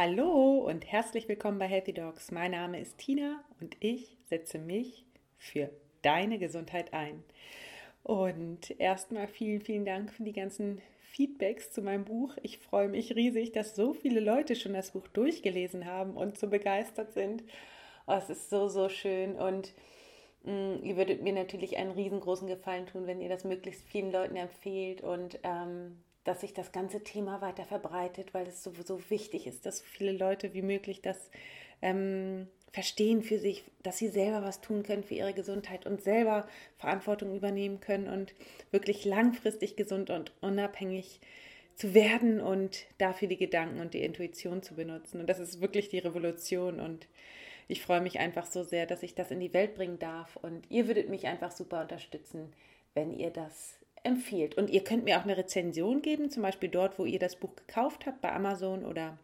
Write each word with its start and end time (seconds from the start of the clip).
Hallo 0.00 0.58
und 0.58 0.86
herzlich 0.86 1.26
willkommen 1.26 1.58
bei 1.58 1.66
Healthy 1.66 1.92
Dogs. 1.92 2.30
Mein 2.30 2.52
Name 2.52 2.78
ist 2.78 2.98
Tina 2.98 3.42
und 3.60 3.76
ich 3.80 4.16
setze 4.26 4.60
mich 4.60 5.04
für 5.38 5.70
deine 6.02 6.38
Gesundheit 6.38 6.94
ein. 6.94 7.24
Und 8.04 8.78
erstmal 8.78 9.26
vielen, 9.26 9.60
vielen 9.60 9.84
Dank 9.84 10.12
für 10.12 10.22
die 10.22 10.32
ganzen 10.32 10.80
Feedbacks 11.10 11.72
zu 11.72 11.82
meinem 11.82 12.04
Buch. 12.04 12.36
Ich 12.44 12.58
freue 12.58 12.88
mich 12.88 13.16
riesig, 13.16 13.50
dass 13.50 13.74
so 13.74 13.92
viele 13.92 14.20
Leute 14.20 14.54
schon 14.54 14.72
das 14.72 14.92
Buch 14.92 15.08
durchgelesen 15.08 15.84
haben 15.84 16.16
und 16.16 16.38
so 16.38 16.46
begeistert 16.46 17.12
sind. 17.12 17.42
Oh, 18.06 18.12
es 18.12 18.30
ist 18.30 18.50
so, 18.50 18.68
so 18.68 18.88
schön 18.88 19.34
und 19.34 19.72
mh, 20.44 20.52
mm, 20.52 20.84
ihr 20.84 20.96
würdet 20.96 21.24
mir 21.24 21.32
natürlich 21.32 21.76
einen 21.76 21.90
riesengroßen 21.90 22.46
Gefallen 22.46 22.86
tun, 22.86 23.08
wenn 23.08 23.20
ihr 23.20 23.28
das 23.28 23.42
möglichst 23.42 23.84
vielen 23.88 24.12
Leuten 24.12 24.36
empfehlt 24.36 25.00
und 25.00 25.40
ähm, 25.42 26.04
dass 26.28 26.42
sich 26.42 26.52
das 26.52 26.72
ganze 26.72 27.02
Thema 27.02 27.40
weiter 27.40 27.64
verbreitet, 27.64 28.34
weil 28.34 28.46
es 28.46 28.62
sowieso 28.62 29.00
wichtig 29.08 29.46
ist, 29.46 29.64
dass 29.64 29.78
so 29.78 29.84
viele 29.84 30.12
Leute 30.12 30.52
wie 30.52 30.60
möglich 30.60 31.00
das 31.00 31.30
ähm, 31.80 32.48
verstehen 32.70 33.22
für 33.22 33.38
sich, 33.38 33.64
dass 33.82 33.96
sie 33.96 34.08
selber 34.08 34.42
was 34.42 34.60
tun 34.60 34.82
können 34.82 35.04
für 35.04 35.14
ihre 35.14 35.32
Gesundheit 35.32 35.86
und 35.86 36.02
selber 36.02 36.46
Verantwortung 36.76 37.34
übernehmen 37.34 37.80
können 37.80 38.08
und 38.08 38.34
wirklich 38.70 39.06
langfristig 39.06 39.74
gesund 39.74 40.10
und 40.10 40.32
unabhängig 40.42 41.20
zu 41.76 41.94
werden 41.94 42.40
und 42.40 42.84
dafür 42.98 43.28
die 43.28 43.38
Gedanken 43.38 43.80
und 43.80 43.94
die 43.94 44.02
Intuition 44.02 44.62
zu 44.62 44.74
benutzen. 44.74 45.20
Und 45.20 45.30
das 45.30 45.38
ist 45.38 45.62
wirklich 45.62 45.88
die 45.88 45.98
Revolution 45.98 46.78
und 46.78 47.08
ich 47.68 47.80
freue 47.80 48.02
mich 48.02 48.18
einfach 48.18 48.44
so 48.44 48.64
sehr, 48.64 48.84
dass 48.84 49.02
ich 49.02 49.14
das 49.14 49.30
in 49.30 49.40
die 49.40 49.54
Welt 49.54 49.76
bringen 49.76 49.98
darf 49.98 50.36
und 50.36 50.70
ihr 50.70 50.88
würdet 50.88 51.08
mich 51.08 51.26
einfach 51.26 51.52
super 51.52 51.80
unterstützen, 51.80 52.52
wenn 52.92 53.14
ihr 53.14 53.30
das 53.30 53.77
empfiehlt. 54.02 54.56
Und 54.56 54.70
ihr 54.70 54.84
könnt 54.84 55.04
mir 55.04 55.18
auch 55.18 55.24
eine 55.24 55.36
Rezension 55.36 56.02
geben, 56.02 56.30
zum 56.30 56.42
Beispiel 56.42 56.68
dort, 56.68 56.98
wo 56.98 57.04
ihr 57.04 57.18
das 57.18 57.36
Buch 57.36 57.54
gekauft 57.56 58.06
habt, 58.06 58.20
bei 58.20 58.32
Amazon 58.32 58.84
oder 58.84 59.18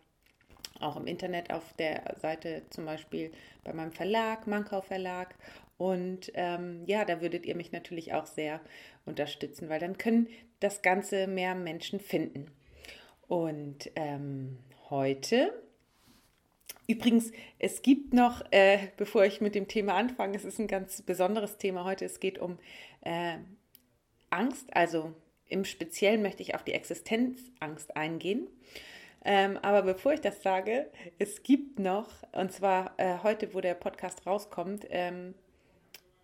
auch 0.81 0.97
im 0.97 1.07
Internet 1.07 1.53
auf 1.53 1.73
der 1.75 2.17
Seite, 2.21 2.63
zum 2.71 2.85
Beispiel 2.85 3.33
bei 3.63 3.73
meinem 3.73 3.93
Verlag, 3.93 4.47
Mankau 4.47 4.81
Verlag. 4.81 5.35
Und 5.77 6.31
ähm, 6.35 6.83
ja, 6.87 7.05
da 7.05 7.21
würdet 7.21 7.47
ihr 7.47 7.57
mich 7.57 7.73
natürlich 7.73 8.13
auch 8.13 8.27
sehr 8.27 8.61
unterstützen, 9.07 9.69
weil 9.69 9.81
dann 9.81 9.99
können 9.99 10.29
das 10.61 10.83
Ganze 10.83 11.27
mehr 11.27 11.55
Menschen 11.55 12.01
finden. 12.01 12.51
Und 13.27 13.91
ähm, 13.97 14.59
heute 14.91 15.53
Übrigens, 16.87 17.33
es 17.59 17.81
gibt 17.81 18.13
noch, 18.13 18.43
äh, 18.51 18.89
bevor 18.99 19.25
ich 19.25 19.41
mit 19.41 19.55
dem 19.55 19.69
Thema 19.69 19.95
anfange, 19.95 20.37
es 20.37 20.45
ist 20.45 20.59
ein 20.59 20.67
ganz 20.67 21.01
besonderes 21.01 21.57
Thema 21.57 21.85
heute. 21.85 22.05
Es 22.05 22.21
geht 22.21 22.39
um 22.39 22.59
äh, 23.01 23.39
Angst, 24.35 24.75
also 24.75 25.13
im 25.49 25.65
Speziellen 25.65 26.23
möchte 26.23 26.43
ich 26.43 26.55
auf 26.55 26.65
die 26.65 26.73
Existenzangst 26.73 27.97
eingehen. 27.97 28.49
Ähm, 29.25 29.59
aber 29.63 29.83
bevor 29.83 30.13
ich 30.13 30.21
das 30.21 30.43
sage, 30.43 30.91
es 31.19 31.43
gibt 31.43 31.79
noch, 31.79 32.09
und 32.33 32.53
zwar 32.53 32.93
äh, 32.99 33.19
heute, 33.23 33.55
wo 33.55 33.61
der 33.61 33.75
Podcast 33.75 34.27
rauskommt, 34.27 34.87
ähm, 34.91 35.35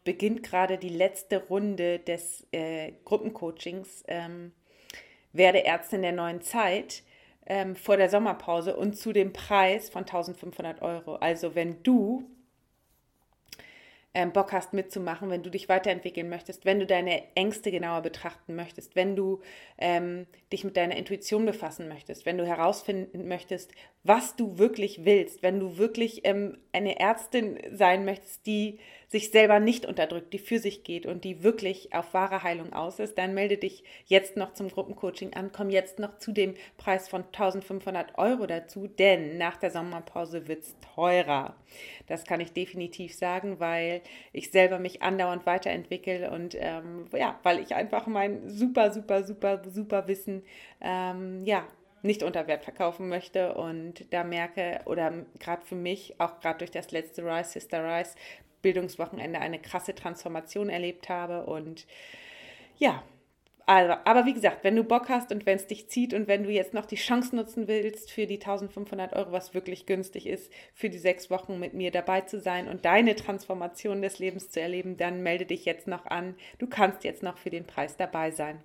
beginnt 0.04 0.42
gerade 0.42 0.76
die 0.76 0.90
letzte 0.90 1.46
Runde 1.46 1.98
des 1.98 2.46
äh, 2.52 2.92
Gruppencoachings 3.04 4.04
ähm, 4.08 4.52
Werde 5.32 5.64
Ärztin 5.64 6.02
der 6.02 6.12
neuen 6.12 6.42
Zeit 6.42 7.02
ähm, 7.46 7.76
vor 7.76 7.96
der 7.96 8.10
Sommerpause 8.10 8.76
und 8.76 8.96
zu 8.96 9.12
dem 9.12 9.32
Preis 9.32 9.88
von 9.88 10.02
1500 10.02 10.82
Euro. 10.82 11.16
Also 11.16 11.54
wenn 11.54 11.82
du 11.82 12.28
ähm, 14.12 14.32
Bock 14.32 14.52
hast 14.52 14.72
mitzumachen, 14.72 15.30
wenn 15.30 15.42
du 15.42 15.50
dich 15.50 15.68
weiterentwickeln 15.68 16.28
möchtest, 16.28 16.64
wenn 16.64 16.80
du 16.80 16.86
deine 16.86 17.22
Ängste 17.36 17.70
genauer 17.70 18.02
betrachten 18.02 18.56
möchtest, 18.56 18.96
wenn 18.96 19.14
du 19.14 19.40
ähm, 19.78 20.26
dich 20.52 20.64
mit 20.64 20.76
deiner 20.76 20.96
Intuition 20.96 21.46
befassen 21.46 21.88
möchtest, 21.88 22.26
wenn 22.26 22.36
du 22.36 22.46
herausfinden 22.46 23.28
möchtest, 23.28 23.72
was 24.02 24.34
du 24.34 24.58
wirklich 24.58 25.04
willst, 25.04 25.42
wenn 25.42 25.60
du 25.60 25.78
wirklich 25.78 26.22
ähm, 26.24 26.58
eine 26.72 26.98
Ärztin 26.98 27.58
sein 27.72 28.04
möchtest, 28.04 28.46
die 28.46 28.80
sich 29.10 29.32
selber 29.32 29.58
nicht 29.58 29.86
unterdrückt, 29.86 30.32
die 30.32 30.38
für 30.38 30.60
sich 30.60 30.84
geht 30.84 31.04
und 31.04 31.24
die 31.24 31.42
wirklich 31.42 31.92
auf 31.92 32.14
wahre 32.14 32.44
Heilung 32.44 32.72
aus 32.72 33.00
ist, 33.00 33.18
dann 33.18 33.34
melde 33.34 33.56
dich 33.56 33.82
jetzt 34.06 34.36
noch 34.36 34.54
zum 34.54 34.68
Gruppencoaching 34.68 35.34
an, 35.34 35.50
komm 35.52 35.68
jetzt 35.68 35.98
noch 35.98 36.18
zu 36.18 36.30
dem 36.30 36.54
Preis 36.76 37.08
von 37.08 37.24
1500 37.24 38.16
Euro 38.18 38.46
dazu, 38.46 38.86
denn 38.86 39.36
nach 39.36 39.56
der 39.56 39.72
Sommerpause 39.72 40.46
wird 40.46 40.62
es 40.62 40.76
teurer. 40.94 41.56
Das 42.06 42.24
kann 42.24 42.38
ich 42.38 42.52
definitiv 42.52 43.12
sagen, 43.12 43.58
weil 43.58 44.00
ich 44.32 44.52
selber 44.52 44.78
mich 44.78 45.02
andauernd 45.02 45.44
weiterentwickle 45.44 46.30
und 46.30 46.54
ähm, 46.56 47.06
ja, 47.12 47.40
weil 47.42 47.58
ich 47.58 47.74
einfach 47.74 48.06
mein 48.06 48.48
super, 48.48 48.92
super, 48.92 49.24
super, 49.24 49.60
super 49.68 50.06
Wissen 50.06 50.44
ähm, 50.80 51.44
ja, 51.44 51.66
nicht 52.02 52.22
unter 52.22 52.46
Wert 52.46 52.64
verkaufen 52.64 53.08
möchte 53.08 53.54
und 53.54 54.12
da 54.12 54.24
merke, 54.24 54.80
oder 54.86 55.12
gerade 55.38 55.66
für 55.66 55.74
mich, 55.74 56.14
auch 56.18 56.40
gerade 56.40 56.58
durch 56.58 56.70
das 56.70 56.92
letzte 56.92 57.24
Rise, 57.24 57.50
Sister 57.50 57.84
Rise, 57.84 58.14
Bildungswochenende 58.62 59.40
eine 59.40 59.58
krasse 59.58 59.94
Transformation 59.94 60.68
erlebt 60.68 61.08
habe. 61.08 61.46
Und 61.46 61.86
ja, 62.78 63.02
also, 63.66 63.94
aber 64.04 64.26
wie 64.26 64.34
gesagt, 64.34 64.64
wenn 64.64 64.74
du 64.74 64.82
Bock 64.82 65.08
hast 65.08 65.30
und 65.30 65.46
wenn 65.46 65.54
es 65.54 65.68
dich 65.68 65.88
zieht 65.88 66.12
und 66.12 66.26
wenn 66.26 66.42
du 66.42 66.50
jetzt 66.50 66.74
noch 66.74 66.86
die 66.86 66.96
Chance 66.96 67.36
nutzen 67.36 67.68
willst 67.68 68.10
für 68.10 68.26
die 68.26 68.40
1500 68.40 69.12
Euro, 69.12 69.30
was 69.30 69.54
wirklich 69.54 69.86
günstig 69.86 70.26
ist, 70.26 70.52
für 70.74 70.90
die 70.90 70.98
sechs 70.98 71.30
Wochen 71.30 71.60
mit 71.60 71.72
mir 71.72 71.92
dabei 71.92 72.22
zu 72.22 72.40
sein 72.40 72.66
und 72.66 72.84
deine 72.84 73.14
Transformation 73.14 74.02
des 74.02 74.18
Lebens 74.18 74.50
zu 74.50 74.60
erleben, 74.60 74.96
dann 74.96 75.22
melde 75.22 75.46
dich 75.46 75.66
jetzt 75.66 75.86
noch 75.86 76.06
an. 76.06 76.34
Du 76.58 76.66
kannst 76.66 77.04
jetzt 77.04 77.22
noch 77.22 77.38
für 77.38 77.50
den 77.50 77.64
Preis 77.64 77.96
dabei 77.96 78.32
sein. 78.32 78.60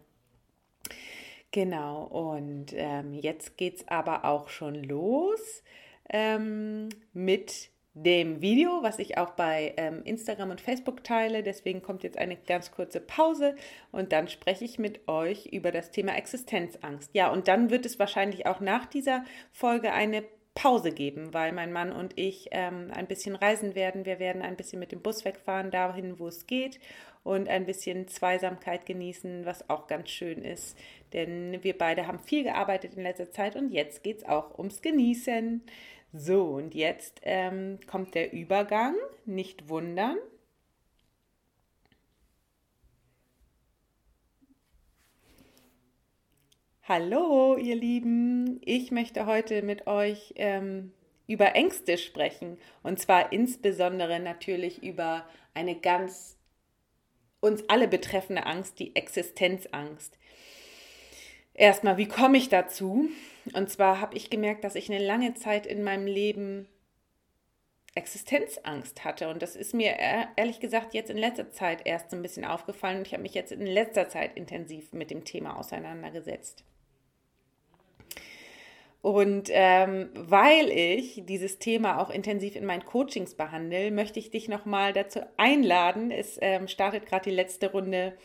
Genau, 1.52 2.04
und 2.06 2.74
ähm, 2.74 3.14
jetzt 3.14 3.58
geht 3.58 3.76
es 3.76 3.88
aber 3.88 4.26
auch 4.26 4.50
schon 4.50 4.84
los 4.84 5.64
ähm, 6.10 6.90
mit 7.14 7.70
dem 7.96 8.42
Video, 8.42 8.84
was 8.84 9.00
ich 9.00 9.18
auch 9.18 9.32
bei 9.32 9.74
ähm, 9.78 10.02
Instagram 10.04 10.52
und 10.52 10.62
Facebook 10.62 11.04
teile. 11.04 11.44
Deswegen 11.44 11.82
kommt 11.82 12.04
jetzt 12.04 12.18
eine 12.18 12.36
ganz 12.36 12.72
kurze 12.72 13.00
Pause 13.00 13.56
und 13.92 14.12
dann 14.12 14.28
spreche 14.28 14.66
ich 14.66 14.78
mit 14.78 15.08
euch 15.08 15.48
über 15.48 15.72
das 15.72 15.92
Thema 15.92 16.16
Existenzangst. 16.16 17.10
Ja, 17.14 17.32
und 17.32 17.48
dann 17.48 17.70
wird 17.70 17.86
es 17.86 17.98
wahrscheinlich 17.98 18.46
auch 18.46 18.60
nach 18.60 18.86
dieser 18.86 19.24
Folge 19.52 19.94
eine 19.94 20.26
Pause 20.56 20.92
geben, 20.92 21.34
weil 21.34 21.54
mein 21.54 21.72
Mann 21.72 21.92
und 21.92 22.18
ich 22.18 22.50
ähm, 22.52 22.92
ein 22.94 23.08
bisschen 23.08 23.36
reisen 23.36 23.76
werden. 23.76 24.06
Wir 24.06 24.20
werden 24.20 24.42
ein 24.42 24.58
bisschen 24.58 24.80
mit 24.80 24.92
dem 24.92 25.02
Bus 25.02 25.24
wegfahren, 25.24 25.72
dahin, 25.72 26.20
wo 26.20 26.28
es 26.28 26.48
geht 26.48 26.80
und 27.24 27.50
ein 27.50 27.66
bisschen 27.66 28.08
Zweisamkeit 28.08 28.86
genießen, 28.86 29.46
was 29.46 29.70
auch 29.70 29.88
ganz 29.88 30.10
schön 30.10 30.44
ist. 30.44 30.78
Denn 31.12 31.64
wir 31.64 31.78
beide 31.78 32.08
haben 32.08 32.20
viel 32.20 32.44
gearbeitet 32.44 32.94
in 32.96 33.04
letzter 33.04 33.32
Zeit 33.32 33.56
und 33.56 33.72
jetzt 33.72 34.04
geht 34.04 34.18
es 34.18 34.26
auch 34.26 34.58
ums 34.58 34.82
Genießen. 34.82 35.64
So, 36.18 36.46
und 36.46 36.74
jetzt 36.74 37.20
ähm, 37.24 37.78
kommt 37.88 38.16
der 38.16 38.32
Übergang, 38.32 38.96
nicht 39.26 39.68
wundern. 39.68 40.16
Hallo, 46.84 47.58
ihr 47.58 47.76
Lieben. 47.76 48.62
Ich 48.64 48.92
möchte 48.92 49.26
heute 49.26 49.62
mit 49.62 49.88
euch 49.88 50.34
ähm, 50.38 50.94
über 51.28 51.54
Ängste 51.54 51.98
sprechen. 51.98 52.60
Und 52.82 52.98
zwar 52.98 53.34
insbesondere 53.34 54.22
natürlich 54.22 54.82
über 54.84 55.28
eine 55.54 55.76
ganz 55.76 56.38
uns 57.42 57.68
alle 57.68 57.90
betreffende 57.90 58.46
Angst, 58.46 58.80
die 58.80 58.96
Existenzangst. 58.96 60.18
Erstmal, 61.56 61.98
wie 61.98 62.08
komme 62.08 62.38
ich 62.38 62.50
dazu? 62.50 63.10
Und 63.54 63.70
zwar 63.70 64.02
habe 64.02 64.16
ich 64.16 64.30
gemerkt, 64.30 64.64
dass 64.64 64.76
ich 64.76 64.92
eine 64.92 65.04
lange 65.04 65.34
Zeit 65.36 65.66
in 65.66 65.84
meinem 65.84 66.06
Leben 66.06 66.68
Existenzangst 67.96 69.06
hatte. 69.06 69.30
Und 69.30 69.42
das 69.42 69.56
ist 69.56 69.74
mir 69.74 69.96
ehrlich 70.36 70.60
gesagt 70.60 70.94
jetzt 70.94 71.10
in 71.10 71.18
letzter 71.18 71.50
Zeit 71.52 71.86
erst 71.86 72.12
so 72.12 72.18
ein 72.18 72.22
bisschen 72.22 72.44
aufgefallen. 72.44 72.98
Und 72.98 73.08
ich 73.08 73.14
habe 73.14 73.24
mich 73.24 73.34
jetzt 73.34 73.54
in 73.54 73.66
letzter 73.66 74.10
Zeit 74.10 74.36
intensiv 74.36 74.92
mit 74.92 75.12
dem 75.12 75.24
Thema 75.24 75.58
auseinandergesetzt. 75.58 76.66
Und 79.02 79.50
ähm, 79.52 80.10
weil 80.16 80.72
ich 80.72 81.22
dieses 81.26 81.60
Thema 81.60 82.02
auch 82.02 82.10
intensiv 82.10 82.56
in 82.56 82.66
meinen 82.66 82.84
Coachings 82.84 83.36
behandle, 83.36 83.92
möchte 83.92 84.20
ich 84.20 84.32
dich 84.32 84.50
nochmal 84.50 84.92
dazu 84.92 85.22
einladen. 85.38 86.12
Es 86.12 86.38
ähm, 86.42 86.68
startet 86.68 87.06
gerade 87.06 87.30
die 87.30 87.36
letzte 87.36 87.72
Runde 87.72 88.18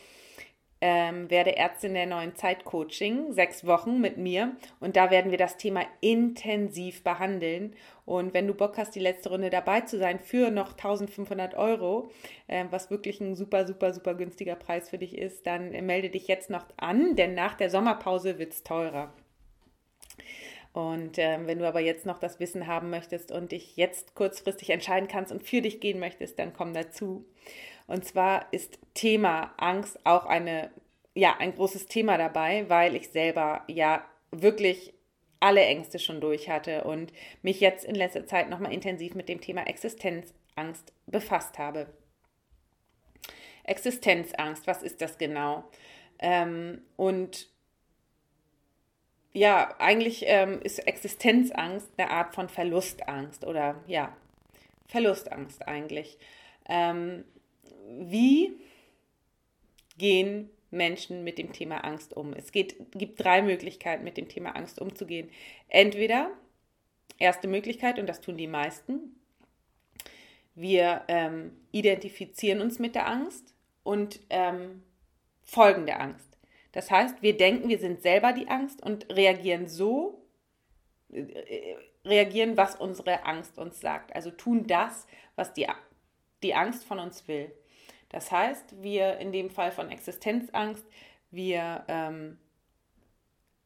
ähm, 0.81 1.29
werde 1.29 1.55
Ärztin 1.55 1.93
der 1.93 2.07
neuen 2.07 2.35
Zeit 2.35 2.65
Coaching, 2.65 3.31
sechs 3.31 3.65
Wochen 3.65 4.01
mit 4.01 4.17
mir. 4.17 4.55
Und 4.79 4.95
da 4.95 5.11
werden 5.11 5.29
wir 5.29 5.37
das 5.37 5.57
Thema 5.57 5.85
intensiv 6.01 7.03
behandeln. 7.03 7.75
Und 8.05 8.33
wenn 8.33 8.47
du 8.47 8.55
Bock 8.55 8.77
hast, 8.77 8.95
die 8.95 8.99
letzte 8.99 9.29
Runde 9.29 9.51
dabei 9.51 9.81
zu 9.81 9.99
sein 9.99 10.19
für 10.19 10.49
noch 10.49 10.71
1500 10.71 11.53
Euro, 11.55 12.11
äh, 12.47 12.65
was 12.71 12.89
wirklich 12.89 13.21
ein 13.21 13.35
super, 13.35 13.67
super, 13.67 13.93
super 13.93 14.15
günstiger 14.15 14.55
Preis 14.55 14.89
für 14.89 14.97
dich 14.97 15.17
ist, 15.17 15.45
dann 15.45 15.71
äh, 15.71 15.83
melde 15.83 16.09
dich 16.09 16.27
jetzt 16.27 16.49
noch 16.49 16.65
an, 16.77 17.15
denn 17.15 17.35
nach 17.35 17.53
der 17.53 17.69
Sommerpause 17.69 18.39
wird 18.39 18.53
es 18.53 18.63
teurer. 18.63 19.13
Und 20.73 21.17
ähm, 21.17 21.47
wenn 21.47 21.59
du 21.59 21.67
aber 21.67 21.81
jetzt 21.81 22.05
noch 22.05 22.17
das 22.17 22.39
Wissen 22.39 22.65
haben 22.65 22.89
möchtest 22.89 23.31
und 23.31 23.51
dich 23.51 23.75
jetzt 23.75 24.15
kurzfristig 24.15 24.69
entscheiden 24.69 25.09
kannst 25.09 25.31
und 25.31 25.43
für 25.43 25.61
dich 25.61 25.81
gehen 25.81 25.99
möchtest, 25.99 26.39
dann 26.39 26.53
komm 26.53 26.73
dazu. 26.73 27.25
Und 27.91 28.05
zwar 28.05 28.45
ist 28.53 28.79
Thema 28.93 29.53
Angst 29.57 29.99
auch 30.05 30.25
eine, 30.25 30.71
ja, 31.13 31.35
ein 31.39 31.53
großes 31.53 31.87
Thema 31.87 32.17
dabei, 32.17 32.69
weil 32.69 32.95
ich 32.95 33.09
selber 33.09 33.65
ja 33.67 34.05
wirklich 34.31 34.93
alle 35.41 35.59
Ängste 35.65 35.99
schon 35.99 36.21
durch 36.21 36.49
hatte 36.49 36.85
und 36.85 37.11
mich 37.41 37.59
jetzt 37.59 37.83
in 37.83 37.95
letzter 37.95 38.25
Zeit 38.25 38.49
nochmal 38.49 38.71
intensiv 38.71 39.13
mit 39.13 39.27
dem 39.27 39.41
Thema 39.41 39.67
Existenzangst 39.67 40.93
befasst 41.05 41.59
habe. 41.59 41.87
Existenzangst, 43.65 44.67
was 44.67 44.83
ist 44.83 45.01
das 45.01 45.17
genau? 45.17 45.65
Ähm, 46.19 46.83
und 46.95 47.49
ja, 49.33 49.75
eigentlich 49.79 50.23
ähm, 50.27 50.61
ist 50.61 50.79
Existenzangst 50.79 51.89
eine 51.97 52.09
Art 52.09 52.35
von 52.35 52.47
Verlustangst 52.47 53.43
oder 53.43 53.83
ja, 53.85 54.15
Verlustangst 54.87 55.67
eigentlich. 55.67 56.17
Ähm, 56.69 57.25
wie 57.99 58.59
gehen 59.97 60.49
Menschen 60.69 61.23
mit 61.23 61.37
dem 61.37 61.51
Thema 61.51 61.83
Angst 61.83 62.15
um? 62.15 62.33
Es 62.33 62.51
geht, 62.51 62.75
gibt 62.91 63.23
drei 63.23 63.41
Möglichkeiten, 63.41 64.03
mit 64.03 64.17
dem 64.17 64.29
Thema 64.29 64.55
Angst 64.55 64.79
umzugehen. 64.79 65.29
Entweder, 65.67 66.31
erste 67.17 67.47
Möglichkeit, 67.47 67.99
und 67.99 68.07
das 68.07 68.21
tun 68.21 68.37
die 68.37 68.47
meisten, 68.47 69.15
wir 70.55 71.03
ähm, 71.07 71.51
identifizieren 71.71 72.61
uns 72.61 72.79
mit 72.79 72.95
der 72.95 73.07
Angst 73.07 73.53
und 73.83 74.19
ähm, 74.29 74.83
folgen 75.41 75.85
der 75.85 76.01
Angst. 76.01 76.37
Das 76.71 76.89
heißt, 76.89 77.21
wir 77.21 77.35
denken, 77.35 77.69
wir 77.69 77.79
sind 77.79 78.01
selber 78.01 78.33
die 78.33 78.47
Angst 78.47 78.81
und 78.81 79.13
reagieren 79.13 79.67
so, 79.67 80.25
äh, 81.09 81.75
reagieren, 82.05 82.57
was 82.57 82.75
unsere 82.75 83.25
Angst 83.25 83.57
uns 83.57 83.79
sagt. 83.79 84.15
Also 84.15 84.31
tun 84.31 84.65
das, 84.67 85.05
was 85.35 85.53
die, 85.53 85.67
die 86.43 86.53
Angst 86.53 86.83
von 86.85 86.99
uns 86.99 87.27
will. 87.27 87.51
Das 88.11 88.31
heißt, 88.31 88.81
wir 88.81 89.17
in 89.17 89.31
dem 89.31 89.49
Fall 89.49 89.71
von 89.71 89.89
Existenzangst, 89.89 90.85
wir 91.31 91.85
ähm, 91.87 92.37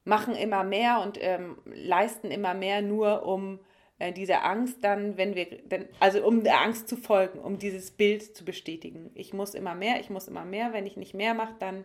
machen 0.04 0.36
immer 0.36 0.64
mehr 0.64 1.02
und 1.02 1.18
ähm, 1.20 1.58
leisten 1.66 2.30
immer 2.30 2.54
mehr 2.54 2.84
nur, 2.84 3.26
um 3.26 3.60
äh, 3.98 4.14
diese 4.14 4.42
Angst 4.42 4.84
dann, 4.84 5.18
wenn 5.18 5.36
wir, 5.36 5.46
denn, 5.68 5.90
also 6.00 6.26
um 6.26 6.44
der 6.44 6.62
Angst 6.62 6.88
zu 6.88 6.96
folgen, 6.96 7.40
um 7.40 7.58
dieses 7.58 7.90
Bild 7.92 8.36
zu 8.36 8.46
bestätigen. 8.46 9.10
Ich 9.16 9.34
muss 9.34 9.56
immer 9.56 9.74
mehr, 9.74 10.00
ich 10.00 10.12
muss 10.12 10.28
immer 10.28 10.46
mehr. 10.46 10.74
Wenn 10.74 10.86
ich 10.86 10.96
nicht 10.96 11.16
mehr 11.16 11.34
mache, 11.34 11.56
dann, 11.60 11.84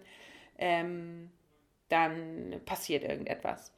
ähm, 0.58 1.30
dann 1.88 2.60
passiert 2.66 3.04
irgendetwas. 3.04 3.72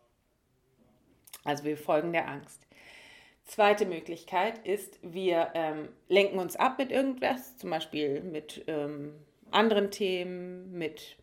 Also 1.45 1.65
wir 1.65 1.77
folgen 1.77 2.13
der 2.13 2.29
Angst. 2.29 2.67
Zweite 3.53 3.85
Möglichkeit 3.85 4.67
ist, 4.67 4.99
wir 5.03 5.51
ähm, 5.53 5.91
lenken 6.09 6.39
uns 6.39 6.57
ab 6.57 6.79
mit 6.79 6.91
irgendwas, 6.91 7.59
zum 7.59 7.69
Beispiel 7.69 8.23
mit 8.23 8.65
ähm, 8.67 9.13
anderen 9.51 9.91
Themen, 9.91 10.73
mit 10.73 11.19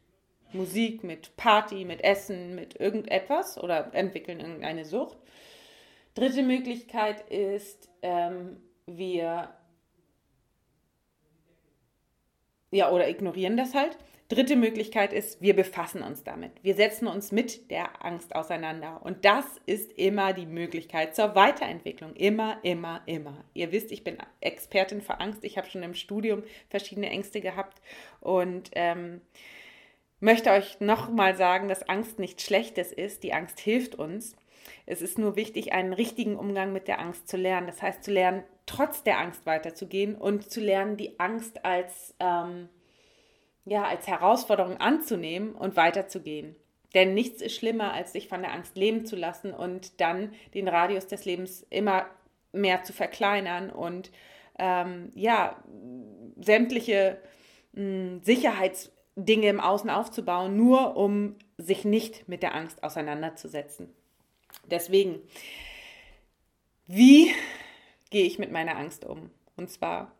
Musik, 0.53 1.03
mit 1.03 1.35
Party, 1.37 1.85
mit 1.85 2.03
Essen, 2.03 2.53
mit 2.53 2.79
irgendetwas 2.79 3.57
oder 3.57 3.95
entwickeln 3.95 4.41
irgendeine 4.41 4.85
Sucht. 4.85 5.17
Dritte 6.13 6.43
Möglichkeit 6.43 7.27
ist, 7.31 7.89
ähm, 8.03 8.57
wir 8.85 9.49
ja 12.69 12.91
oder 12.91 13.09
ignorieren 13.09 13.57
das 13.57 13.73
halt. 13.73 13.97
Dritte 14.29 14.55
Möglichkeit 14.55 15.11
ist, 15.11 15.41
wir 15.41 15.55
befassen 15.55 16.03
uns 16.03 16.23
damit. 16.23 16.51
Wir 16.61 16.75
setzen 16.75 17.07
uns 17.07 17.31
mit 17.31 17.71
der 17.71 18.05
Angst 18.05 18.35
auseinander. 18.35 19.01
Und 19.03 19.25
das 19.25 19.43
ist 19.65 19.91
immer 19.93 20.33
die 20.33 20.45
Möglichkeit 20.45 21.15
zur 21.15 21.33
Weiterentwicklung. 21.33 22.13
Immer, 22.13 22.59
immer, 22.61 23.01
immer. 23.07 23.43
Ihr 23.55 23.71
wisst, 23.71 23.91
ich 23.91 24.03
bin 24.03 24.19
Expertin 24.39 25.01
für 25.01 25.19
Angst. 25.19 25.43
Ich 25.43 25.57
habe 25.57 25.67
schon 25.67 25.81
im 25.81 25.95
Studium 25.95 26.43
verschiedene 26.69 27.09
Ängste 27.09 27.41
gehabt 27.41 27.81
und 28.21 28.69
ähm, 28.73 29.21
möchte 30.19 30.51
euch 30.51 30.79
nochmal 30.79 31.35
sagen, 31.35 31.67
dass 31.67 31.89
Angst 31.89 32.19
nichts 32.19 32.43
Schlechtes 32.43 32.91
ist. 32.91 33.23
Die 33.23 33.33
Angst 33.33 33.59
hilft 33.59 33.95
uns. 33.95 34.35
Es 34.85 35.01
ist 35.01 35.17
nur 35.17 35.37
wichtig, 35.37 35.73
einen 35.73 35.91
richtigen 35.91 36.35
Umgang 36.35 36.71
mit 36.71 36.87
der 36.87 36.99
Angst 36.99 37.27
zu 37.27 37.35
lernen. 37.35 37.65
Das 37.65 37.81
heißt, 37.81 38.03
zu 38.03 38.11
lernen, 38.11 38.43
trotz 38.67 39.01
der 39.01 39.17
Angst 39.17 39.47
weiterzugehen 39.47 40.13
und 40.13 40.51
zu 40.51 40.61
lernen, 40.61 40.97
die 40.97 41.19
Angst 41.19 41.65
als... 41.65 42.13
Ähm, 42.19 42.69
ja, 43.69 43.83
als 43.85 44.07
Herausforderung 44.07 44.77
anzunehmen 44.77 45.53
und 45.53 45.75
weiterzugehen. 45.75 46.55
Denn 46.95 47.13
nichts 47.13 47.41
ist 47.41 47.55
schlimmer, 47.55 47.93
als 47.93 48.13
sich 48.13 48.27
von 48.27 48.41
der 48.41 48.51
Angst 48.51 48.75
leben 48.75 49.05
zu 49.05 49.15
lassen 49.15 49.53
und 49.53 50.01
dann 50.01 50.33
den 50.55 50.67
Radius 50.67 51.05
des 51.05 51.23
Lebens 51.25 51.65
immer 51.69 52.07
mehr 52.51 52.83
zu 52.83 52.93
verkleinern 52.93 53.69
und 53.69 54.11
ähm, 54.57 55.11
ja, 55.13 55.63
sämtliche 56.41 57.21
mh, 57.73 57.81
hm, 57.81 58.21
Sicherheitsdinge 58.23 59.47
im 59.47 59.59
Außen 59.59 59.89
aufzubauen, 59.89 60.57
nur 60.57 60.97
um 60.97 61.35
sich 61.57 61.85
nicht 61.85 62.27
mit 62.27 62.41
der 62.41 62.55
Angst 62.55 62.83
auseinanderzusetzen. 62.83 63.93
Deswegen, 64.65 65.21
wie 66.87 67.31
gehe 68.09 68.25
ich 68.25 68.39
mit 68.39 68.51
meiner 68.51 68.77
Angst 68.77 69.05
um? 69.05 69.29
Und 69.55 69.69
zwar 69.69 70.11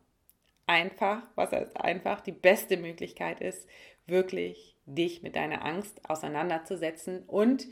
einfach, 0.70 1.24
was 1.34 1.52
heißt 1.52 1.82
einfach, 1.82 2.22
die 2.22 2.32
beste 2.32 2.78
Möglichkeit 2.78 3.42
ist, 3.42 3.68
wirklich 4.06 4.78
dich 4.86 5.24
mit 5.24 5.36
deiner 5.36 5.66
Angst 5.66 6.08
auseinanderzusetzen 6.08 7.24
und 7.26 7.68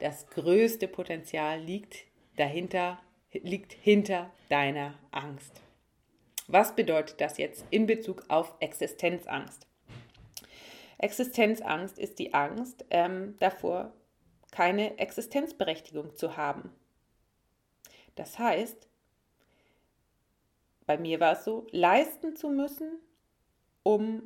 das 0.00 0.28
größte 0.28 0.86
Potenzial 0.86 1.60
liegt 1.60 2.04
dahinter, 2.36 3.00
liegt 3.32 3.72
hinter 3.72 4.30
deiner 4.50 4.98
Angst. 5.10 5.62
Was 6.46 6.76
bedeutet 6.76 7.20
das 7.20 7.38
jetzt 7.38 7.64
in 7.70 7.86
Bezug 7.86 8.24
auf 8.28 8.54
Existenzangst? 8.60 9.66
Existenzangst 10.98 11.98
ist 11.98 12.18
die 12.18 12.34
Angst 12.34 12.84
ähm, 12.90 13.36
davor, 13.38 13.94
keine 14.50 14.98
Existenzberechtigung 14.98 16.16
zu 16.16 16.36
haben. 16.36 16.70
Das 18.14 18.38
heißt, 18.38 18.89
bei 20.90 20.98
mir 20.98 21.20
war 21.20 21.34
es 21.34 21.44
so, 21.44 21.68
leisten 21.70 22.34
zu 22.34 22.48
müssen, 22.48 22.98
um 23.84 24.24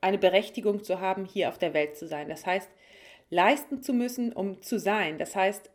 eine 0.00 0.16
Berechtigung 0.16 0.82
zu 0.82 0.98
haben, 0.98 1.26
hier 1.26 1.50
auf 1.50 1.58
der 1.58 1.74
Welt 1.74 1.94
zu 1.94 2.08
sein. 2.08 2.30
Das 2.30 2.46
heißt, 2.46 2.70
leisten 3.28 3.82
zu 3.82 3.92
müssen, 3.92 4.32
um 4.32 4.62
zu 4.62 4.78
sein. 4.78 5.18
Das 5.18 5.36
heißt, 5.36 5.70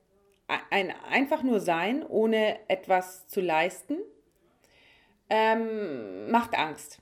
ein 0.71 0.91
einfach 1.07 1.44
nur 1.44 1.59
sein, 1.59 2.03
ohne 2.03 2.57
etwas 2.68 3.27
zu 3.27 3.39
leisten, 3.39 4.00
ähm, 5.29 6.31
macht 6.31 6.57
Angst. 6.57 6.97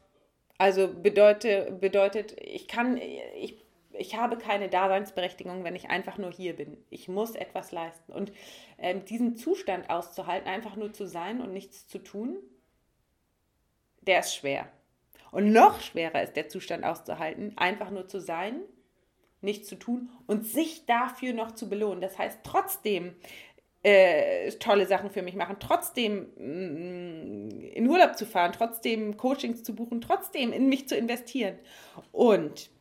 Also 0.57 0.93
bedeutet, 0.93 1.79
bedeutet, 1.79 2.35
ich 2.41 2.67
kann, 2.67 2.97
ich, 2.97 3.63
ich 3.93 4.17
habe 4.17 4.37
keine 4.37 4.67
Daseinsberechtigung, 4.67 5.63
wenn 5.63 5.77
ich 5.77 5.89
einfach 5.89 6.17
nur 6.17 6.29
hier 6.33 6.53
bin. 6.57 6.75
Ich 6.89 7.07
muss 7.07 7.35
etwas 7.35 7.71
leisten. 7.71 8.11
Und 8.11 8.33
ähm, 8.77 9.05
diesen 9.05 9.37
Zustand 9.37 9.89
auszuhalten, 9.89 10.49
einfach 10.49 10.75
nur 10.75 10.91
zu 10.91 11.07
sein 11.07 11.39
und 11.39 11.53
nichts 11.53 11.87
zu 11.87 11.99
tun, 11.99 12.35
der 14.07 14.19
ist 14.19 14.35
schwer. 14.35 14.67
Und 15.31 15.51
noch 15.51 15.81
schwerer 15.81 16.23
ist 16.23 16.35
der 16.35 16.47
Zustand 16.47 16.83
auszuhalten, 16.83 17.53
einfach 17.57 17.89
nur 17.91 18.07
zu 18.07 18.21
sein, 18.21 18.61
nichts 19.41 19.67
zu 19.67 19.75
tun 19.75 20.09
und 20.27 20.45
sich 20.45 20.85
dafür 20.85 21.33
noch 21.33 21.51
zu 21.51 21.69
belohnen. 21.69 22.01
Das 22.01 22.17
heißt, 22.17 22.39
trotzdem 22.43 23.15
äh, 23.83 24.51
tolle 24.53 24.87
Sachen 24.87 25.11
für 25.11 25.21
mich 25.21 25.35
machen, 25.35 25.57
trotzdem 25.59 26.31
mm, 26.37 27.49
in 27.73 27.87
Urlaub 27.87 28.17
zu 28.17 28.25
fahren, 28.25 28.51
trotzdem 28.51 29.15
Coachings 29.15 29.63
zu 29.63 29.75
buchen, 29.75 30.01
trotzdem 30.01 30.51
in 30.53 30.69
mich 30.69 30.87
zu 30.87 30.95
investieren. 30.95 31.59
Und 32.11 32.71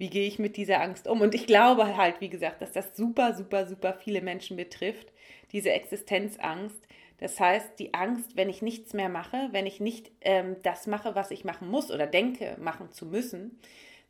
wie 0.00 0.08
gehe 0.08 0.26
ich 0.26 0.38
mit 0.38 0.56
dieser 0.56 0.80
Angst 0.80 1.06
um? 1.06 1.20
Und 1.20 1.34
ich 1.34 1.46
glaube 1.46 1.98
halt, 1.98 2.22
wie 2.22 2.30
gesagt, 2.30 2.62
dass 2.62 2.72
das 2.72 2.96
super, 2.96 3.34
super, 3.34 3.66
super 3.66 3.92
viele 3.92 4.22
Menschen 4.22 4.56
betrifft, 4.56 5.12
diese 5.52 5.72
Existenzangst, 5.72 6.80
das 7.18 7.38
heißt, 7.38 7.78
die 7.78 7.92
Angst, 7.92 8.34
wenn 8.34 8.48
ich 8.48 8.62
nichts 8.62 8.94
mehr 8.94 9.10
mache, 9.10 9.50
wenn 9.52 9.66
ich 9.66 9.78
nicht 9.78 10.10
ähm, 10.22 10.56
das 10.62 10.86
mache, 10.86 11.14
was 11.14 11.30
ich 11.30 11.44
machen 11.44 11.68
muss 11.68 11.90
oder 11.90 12.06
denke, 12.06 12.56
machen 12.58 12.90
zu 12.92 13.04
müssen, 13.04 13.60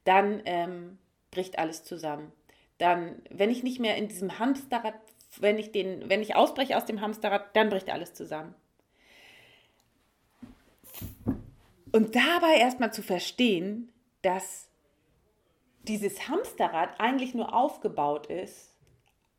dann 0.05 0.41
ähm, 0.45 0.99
bricht 1.33 1.59
alles 1.59 1.83
zusammen. 1.83 2.31
Dann, 2.79 3.21
wenn 3.29 3.51
ich 3.51 3.65
nicht 3.65 3.81
mehr 3.81 3.97
in 3.97 4.07
diesem 4.07 4.39
Hamsterrad, 4.39 4.95
wenn 5.41 5.59
ich 5.59 5.73
den, 5.73 6.09
wenn 6.09 6.23
ich 6.23 6.37
ausbreche 6.37 6.77
aus 6.77 6.85
dem 6.85 7.01
Hamsterrad, 7.01 7.57
dann 7.57 7.69
bricht 7.69 7.91
alles 7.91 8.15
zusammen. 8.15 8.55
Und 11.91 12.15
dabei 12.15 12.59
erstmal 12.61 12.93
zu 12.93 13.03
verstehen, 13.03 13.93
dass 14.23 14.70
dieses 15.91 16.29
Hamsterrad 16.29 17.01
eigentlich 17.01 17.35
nur 17.35 17.53
aufgebaut 17.53 18.29
ist 18.29 18.77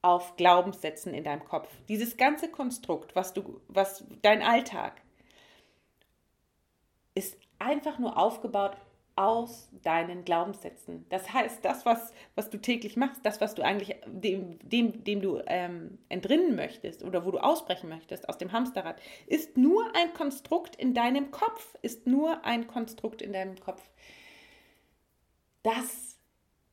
auf 0.01 0.35
Glaubenssätzen 0.35 1.13
in 1.13 1.23
deinem 1.23 1.45
Kopf. 1.45 1.69
Dieses 1.87 2.17
ganze 2.17 2.49
Konstrukt, 2.49 3.15
was 3.15 3.33
du, 3.33 3.61
was 3.69 4.03
dein 4.21 4.41
Alltag 4.41 5.01
ist 7.15 7.37
einfach 7.57 7.99
nur 7.99 8.17
aufgebaut 8.17 8.75
aus 9.15 9.69
deinen 9.81 10.25
Glaubenssätzen. 10.25 11.05
Das 11.09 11.31
heißt, 11.31 11.63
das, 11.63 11.85
was, 11.85 12.11
was 12.35 12.49
du 12.49 12.57
täglich 12.57 12.97
machst, 12.97 13.25
das, 13.25 13.39
was 13.39 13.55
du 13.55 13.61
eigentlich 13.61 13.95
dem, 14.05 14.59
dem, 14.59 15.05
dem 15.05 15.21
du 15.21 15.41
ähm, 15.47 15.99
entrinnen 16.09 16.55
möchtest 16.55 17.01
oder 17.01 17.25
wo 17.25 17.31
du 17.31 17.37
ausbrechen 17.37 17.87
möchtest 17.87 18.27
aus 18.27 18.37
dem 18.37 18.51
Hamsterrad, 18.51 18.99
ist 19.27 19.55
nur 19.55 19.95
ein 19.95 20.13
Konstrukt 20.13 20.75
in 20.75 20.93
deinem 20.93 21.31
Kopf, 21.31 21.77
ist 21.81 22.07
nur 22.07 22.43
ein 22.43 22.67
Konstrukt 22.67 23.21
in 23.21 23.31
deinem 23.31 23.57
Kopf. 23.57 23.81
Das 25.63 26.10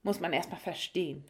muss 0.08 0.20
man 0.20 0.32
erstmal 0.32 0.58
verstehen. 0.58 1.22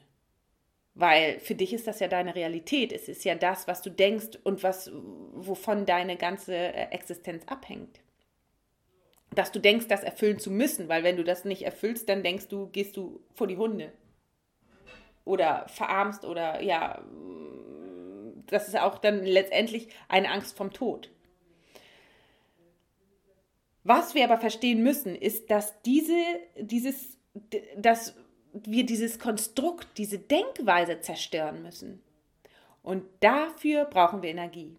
Weil 0.95 1.41
für 1.41 1.57
dich 1.57 1.73
ist 1.73 1.89
das 1.89 1.99
ja 1.99 2.07
deine 2.07 2.37
Realität. 2.37 2.93
Es 2.93 3.09
ist 3.09 3.25
ja 3.25 3.35
das, 3.35 3.67
was 3.67 3.83
du 3.83 3.91
denkst 3.91 4.39
und 4.45 4.63
was, 4.63 4.93
wovon 5.33 5.85
deine 5.85 6.17
ganze 6.17 6.55
äh, 6.55 6.91
Existenz 6.93 7.45
abhängt. 7.47 7.99
Dass 9.35 9.51
du 9.51 9.59
denkst, 9.59 9.89
das 9.89 10.05
erfüllen 10.05 10.39
zu 10.39 10.53
müssen, 10.53 10.89
weil 10.89 11.03
wenn 11.03 11.17
du 11.17 11.25
das 11.25 11.45
nicht 11.45 11.63
erfüllst, 11.63 12.09
dann 12.09 12.23
denkst 12.23 12.47
du, 12.47 12.69
gehst 12.69 12.97
du 12.97 13.21
vor 13.35 13.49
die 13.49 13.57
Hunde. 13.57 13.93
Oder 15.25 15.67
verarmst 15.69 16.25
oder 16.25 16.63
ja, 16.63 17.03
das 18.47 18.69
ist 18.69 18.79
auch 18.79 18.99
dann 18.99 19.25
letztendlich 19.25 19.89
eine 20.09 20.31
Angst 20.31 20.57
vom 20.57 20.73
Tod. 20.73 21.11
Was 23.83 24.15
wir 24.15 24.23
aber 24.23 24.39
verstehen 24.39 24.85
müssen, 24.85 25.17
ist, 25.17 25.51
dass 25.51 25.83
diese, 25.83 26.23
dieses, 26.57 27.19
dass 27.77 28.15
wir 28.53 28.87
dieses 28.87 29.19
Konstrukt, 29.19 29.87
diese 29.99 30.19
Denkweise 30.19 31.01
zerstören 31.01 31.63
müssen. 31.63 32.03
Und 32.83 33.05
dafür 33.21 33.85
brauchen 33.85 34.23
wir 34.23 34.31
Energie. 34.31 34.77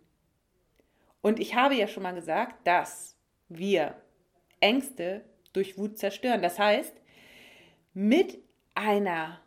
Und 1.22 1.40
ich 1.40 1.56
habe 1.56 1.76
ja 1.76 1.88
schon 1.88 2.04
mal 2.04 2.14
gesagt, 2.16 2.66
dass 2.66 3.16
wir 3.50 3.96
Ängste 4.60 5.24
durch 5.54 5.78
Wut 5.78 5.98
zerstören. 5.98 6.42
Das 6.42 6.58
heißt, 6.58 6.94
mit 7.94 8.40
einer 8.76 9.40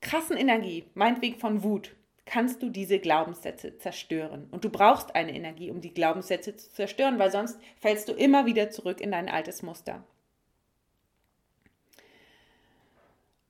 krassen 0.00 0.36
Energie, 0.36 0.84
meinetwegen 0.94 1.38
von 1.38 1.62
Wut, 1.62 1.96
kannst 2.26 2.62
du 2.62 2.70
diese 2.70 2.98
Glaubenssätze 2.98 3.78
zerstören. 3.78 4.48
Und 4.50 4.64
du 4.64 4.70
brauchst 4.70 5.14
eine 5.14 5.34
Energie, 5.34 5.70
um 5.70 5.80
die 5.80 5.94
Glaubenssätze 5.94 6.56
zu 6.56 6.70
zerstören, 6.72 7.18
weil 7.18 7.30
sonst 7.30 7.58
fällst 7.76 8.08
du 8.08 8.12
immer 8.12 8.46
wieder 8.46 8.70
zurück 8.70 9.00
in 9.00 9.12
dein 9.12 9.28
altes 9.28 9.62
Muster. 9.62 10.04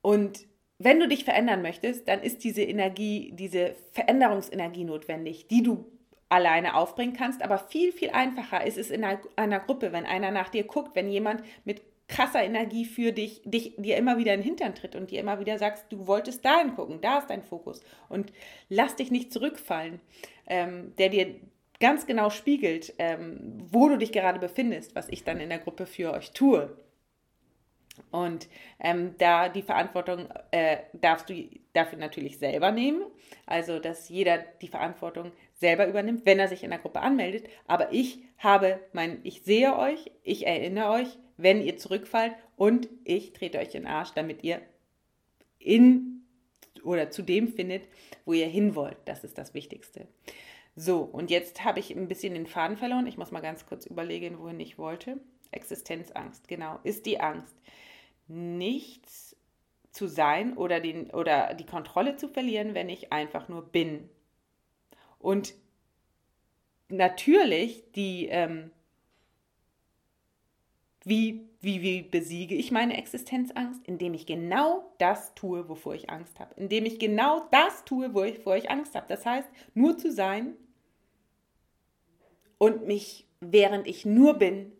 Und 0.07 0.47
wenn 0.79 1.01
du 1.01 1.07
dich 1.09 1.25
verändern 1.25 1.61
möchtest, 1.61 2.07
dann 2.07 2.21
ist 2.21 2.45
diese 2.45 2.61
Energie, 2.61 3.33
diese 3.33 3.75
Veränderungsenergie 3.91 4.85
notwendig, 4.85 5.49
die 5.49 5.63
du 5.63 5.83
alleine 6.29 6.75
aufbringen 6.77 7.11
kannst. 7.11 7.41
Aber 7.41 7.57
viel, 7.57 7.91
viel 7.91 8.11
einfacher 8.11 8.65
ist 8.65 8.77
es 8.77 8.89
in 8.89 9.03
einer, 9.03 9.19
einer 9.35 9.59
Gruppe, 9.59 9.91
wenn 9.91 10.05
einer 10.05 10.31
nach 10.31 10.47
dir 10.47 10.63
guckt, 10.63 10.95
wenn 10.95 11.11
jemand 11.11 11.43
mit 11.65 11.81
krasser 12.07 12.41
Energie 12.41 12.85
für 12.85 13.11
dich, 13.11 13.41
dich 13.43 13.75
dir 13.75 13.97
immer 13.97 14.17
wieder 14.17 14.33
in 14.33 14.39
den 14.39 14.45
Hintern 14.45 14.75
tritt 14.75 14.95
und 14.95 15.11
dir 15.11 15.19
immer 15.19 15.41
wieder 15.41 15.59
sagst, 15.59 15.87
du 15.89 16.07
wolltest 16.07 16.45
dahin 16.45 16.73
gucken, 16.73 17.01
da 17.01 17.17
ist 17.17 17.29
dein 17.29 17.43
Fokus. 17.43 17.81
Und 18.07 18.31
lass 18.69 18.95
dich 18.95 19.11
nicht 19.11 19.33
zurückfallen, 19.33 19.99
ähm, 20.45 20.93
der 20.97 21.09
dir 21.09 21.35
ganz 21.81 22.07
genau 22.07 22.29
spiegelt, 22.29 22.93
ähm, 22.97 23.57
wo 23.69 23.89
du 23.89 23.97
dich 23.97 24.13
gerade 24.13 24.39
befindest, 24.39 24.95
was 24.95 25.09
ich 25.09 25.25
dann 25.25 25.41
in 25.41 25.49
der 25.49 25.59
Gruppe 25.59 25.85
für 25.85 26.13
euch 26.13 26.31
tue. 26.31 26.77
Und 28.11 28.47
ähm, 28.79 29.15
da 29.17 29.49
die 29.49 29.61
Verantwortung 29.61 30.27
äh, 30.51 30.77
darfst 30.93 31.29
du 31.29 31.49
dafür 31.73 31.99
natürlich 31.99 32.37
selber 32.37 32.71
nehmen. 32.71 33.03
Also, 33.45 33.79
dass 33.79 34.09
jeder 34.09 34.39
die 34.61 34.67
Verantwortung 34.67 35.31
selber 35.53 35.87
übernimmt, 35.87 36.25
wenn 36.25 36.39
er 36.39 36.47
sich 36.47 36.63
in 36.63 36.69
der 36.69 36.79
Gruppe 36.79 37.01
anmeldet. 37.01 37.47
Aber 37.65 37.91
ich 37.91 38.19
habe 38.37 38.79
mein, 38.93 39.19
ich 39.23 39.43
sehe 39.43 39.77
euch, 39.77 40.11
ich 40.23 40.45
erinnere 40.45 40.89
euch, 40.89 41.17
wenn 41.37 41.61
ihr 41.61 41.77
zurückfallt 41.77 42.33
und 42.55 42.89
ich 43.03 43.33
trete 43.33 43.59
euch 43.59 43.75
in 43.75 43.83
den 43.83 43.91
Arsch, 43.91 44.11
damit 44.13 44.43
ihr 44.43 44.61
in 45.59 46.23
oder 46.83 47.09
zu 47.09 47.21
dem 47.21 47.47
findet, 47.47 47.87
wo 48.25 48.33
ihr 48.33 48.47
hin 48.47 48.75
wollt. 48.75 48.97
Das 49.05 49.23
ist 49.23 49.37
das 49.37 49.53
Wichtigste. 49.53 50.07
So, 50.75 50.99
und 50.99 51.31
jetzt 51.31 51.63
habe 51.63 51.79
ich 51.79 51.91
ein 51.91 52.07
bisschen 52.07 52.33
den 52.33 52.45
Faden 52.45 52.77
verloren. 52.77 53.07
Ich 53.07 53.17
muss 53.17 53.31
mal 53.31 53.41
ganz 53.41 53.65
kurz 53.65 53.85
überlegen, 53.85 54.39
wohin 54.39 54.59
ich 54.59 54.77
wollte. 54.77 55.19
Existenzangst, 55.51 56.47
genau, 56.47 56.79
ist 56.83 57.05
die 57.05 57.19
Angst 57.19 57.55
nichts 58.27 59.35
zu 59.91 60.07
sein 60.07 60.55
oder, 60.57 60.79
den, 60.79 61.09
oder 61.11 61.53
die 61.53 61.65
Kontrolle 61.65 62.17
zu 62.17 62.29
verlieren, 62.29 62.73
wenn 62.73 62.89
ich 62.89 63.11
einfach 63.11 63.49
nur 63.49 63.63
bin. 63.63 64.09
Und 65.19 65.53
natürlich 66.89 67.83
die, 67.93 68.27
ähm, 68.27 68.71
wie, 71.03 71.47
wie, 71.61 71.81
wie 71.81 72.01
besiege 72.01 72.53
ich 72.53 72.71
meine 72.71 72.97
Existenzangst? 72.97 73.81
Indem 73.87 74.13
ich 74.13 74.25
genau 74.25 74.91
das 74.97 75.33
tue, 75.35 75.67
wovor 75.69 75.95
ich 75.95 76.09
Angst 76.09 76.39
habe. 76.39 76.53
Indem 76.55 76.85
ich 76.85 76.99
genau 76.99 77.47
das 77.51 77.85
tue, 77.85 78.13
wovor 78.13 78.57
ich 78.57 78.69
Angst 78.69 78.93
habe. 78.93 79.07
Das 79.07 79.25
heißt, 79.25 79.49
nur 79.73 79.97
zu 79.97 80.11
sein 80.11 80.55
und 82.57 82.85
mich, 82.85 83.25
während 83.39 83.87
ich 83.87 84.05
nur 84.05 84.35
bin, 84.35 84.71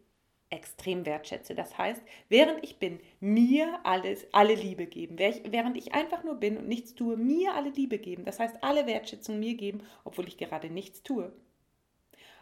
extrem 0.50 1.06
wertschätze. 1.06 1.56
Das 1.56 1.78
heißt, 1.78 2.02
während 2.30 2.64
ich 2.64 2.80
bin, 2.80 3.00
mir 3.20 3.80
alles, 3.84 4.28
alle 4.32 4.56
Liebe 4.56 4.86
geben. 4.86 5.18
Während 5.20 5.78
ich 5.78 5.94
einfach 5.94 6.24
nur 6.24 6.36
bin 6.36 6.58
und 6.58 6.68
nichts 6.68 6.96
tue, 6.96 7.18
mir 7.18 7.54
alle 7.54 7.70
Liebe 7.70 8.00
geben. 8.00 8.26
Das 8.26 8.40
heißt, 8.40 8.64
alle 8.64 8.88
Wertschätzung 8.88 9.40
mir 9.40 9.56
geben, 9.56 9.84
obwohl 10.04 10.28
ich 10.28 10.38
gerade 10.38 10.70
nichts 10.70 11.04
tue. 11.04 11.34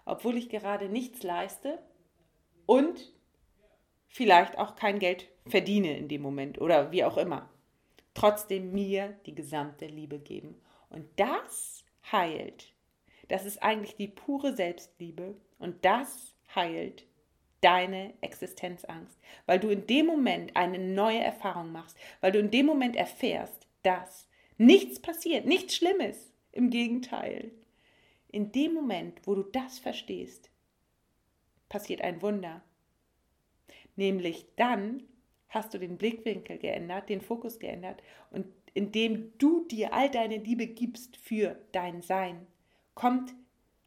Obwohl 0.05 0.37
ich 0.37 0.49
gerade 0.49 0.87
nichts 0.87 1.23
leiste 1.23 1.79
und 2.65 3.11
vielleicht 4.07 4.57
auch 4.57 4.75
kein 4.75 4.99
Geld 4.99 5.27
verdiene 5.47 5.97
in 5.97 6.07
dem 6.07 6.21
Moment 6.21 6.61
oder 6.61 6.91
wie 6.91 7.03
auch 7.03 7.17
immer. 7.17 7.49
Trotzdem 8.13 8.71
mir 8.71 9.19
die 9.25 9.35
gesamte 9.35 9.87
Liebe 9.87 10.19
geben. 10.19 10.61
Und 10.89 11.07
das 11.17 11.83
heilt. 12.11 12.71
Das 13.27 13.45
ist 13.45 13.63
eigentlich 13.63 13.95
die 13.95 14.07
pure 14.07 14.55
Selbstliebe 14.55 15.35
und 15.57 15.83
das 15.83 16.35
heilt 16.53 17.05
deine 17.65 18.13
Existenzangst, 18.21 19.19
weil 19.47 19.59
du 19.59 19.69
in 19.69 19.87
dem 19.87 20.05
Moment 20.05 20.55
eine 20.55 20.77
neue 20.77 21.19
Erfahrung 21.19 21.71
machst, 21.71 21.97
weil 22.21 22.31
du 22.31 22.37
in 22.37 22.51
dem 22.51 22.67
Moment 22.67 22.95
erfährst, 22.95 23.65
dass 23.81 24.29
nichts 24.59 25.01
passiert, 25.01 25.47
nichts 25.47 25.75
Schlimmes, 25.75 26.31
im 26.51 26.69
Gegenteil. 26.69 27.51
In 28.29 28.51
dem 28.51 28.75
Moment, 28.75 29.19
wo 29.25 29.33
du 29.33 29.41
das 29.41 29.79
verstehst, 29.79 30.51
passiert 31.67 32.01
ein 32.01 32.21
Wunder. 32.21 32.61
Nämlich 33.95 34.45
dann 34.57 35.01
hast 35.49 35.73
du 35.73 35.79
den 35.79 35.97
Blickwinkel 35.97 36.59
geändert, 36.59 37.09
den 37.09 37.21
Fokus 37.21 37.57
geändert 37.57 38.03
und 38.29 38.45
indem 38.75 39.35
du 39.39 39.65
dir 39.65 39.91
all 39.91 40.11
deine 40.11 40.37
Liebe 40.37 40.67
gibst 40.67 41.17
für 41.17 41.57
dein 41.71 42.03
Sein, 42.03 42.45
kommt 42.93 43.33